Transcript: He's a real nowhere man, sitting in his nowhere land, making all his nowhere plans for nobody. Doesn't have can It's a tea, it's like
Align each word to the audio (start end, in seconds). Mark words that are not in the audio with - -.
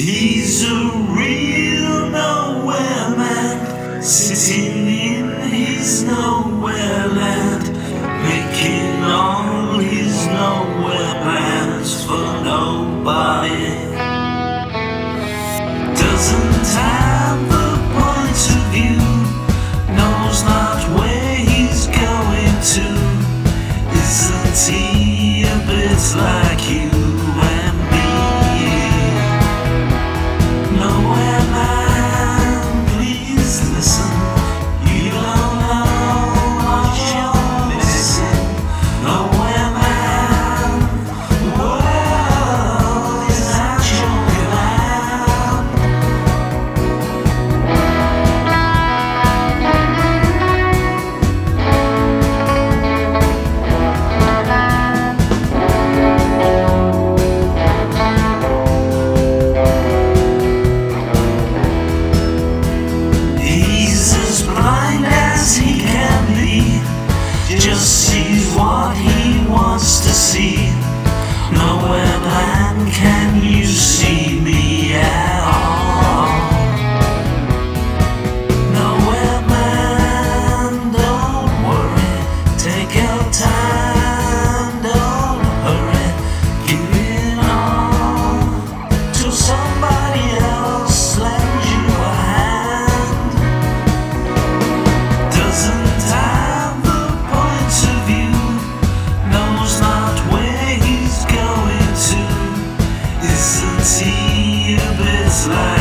He's 0.00 0.62
a 0.62 0.92
real 1.10 2.08
nowhere 2.08 3.16
man, 3.16 4.00
sitting 4.00 4.86
in 4.86 5.40
his 5.50 6.04
nowhere 6.04 7.08
land, 7.08 7.64
making 8.22 9.02
all 9.02 9.80
his 9.80 10.24
nowhere 10.28 11.14
plans 11.24 12.04
for 12.04 12.44
nobody. 12.44 13.74
Doesn't 15.96 16.76
have 16.76 17.07
can 72.98 73.27
It's 103.40 103.62
a 103.62 104.02
tea, 104.02 104.78
it's 104.80 105.46
like 105.46 105.77